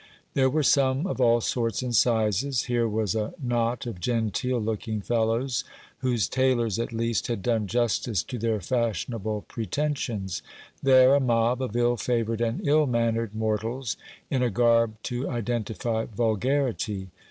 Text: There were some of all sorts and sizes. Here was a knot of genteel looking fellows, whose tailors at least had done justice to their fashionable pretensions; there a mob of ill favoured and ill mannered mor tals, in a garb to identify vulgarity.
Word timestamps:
There 0.33 0.49
were 0.49 0.63
some 0.63 1.05
of 1.05 1.21
all 1.21 1.41
sorts 1.41 1.83
and 1.83 1.95
sizes. 1.95 2.63
Here 2.63 2.87
was 2.87 3.13
a 3.13 3.35
knot 3.39 3.85
of 3.85 3.99
genteel 3.99 4.57
looking 4.59 4.99
fellows, 4.99 5.63
whose 5.99 6.27
tailors 6.27 6.79
at 6.79 6.91
least 6.91 7.27
had 7.27 7.43
done 7.43 7.67
justice 7.67 8.23
to 8.23 8.39
their 8.39 8.59
fashionable 8.61 9.45
pretensions; 9.47 10.41
there 10.81 11.13
a 11.13 11.19
mob 11.19 11.61
of 11.61 11.75
ill 11.75 11.97
favoured 11.97 12.41
and 12.41 12.67
ill 12.67 12.87
mannered 12.87 13.35
mor 13.35 13.59
tals, 13.59 13.95
in 14.31 14.41
a 14.41 14.49
garb 14.49 14.95
to 15.03 15.29
identify 15.29 16.05
vulgarity. 16.05 17.09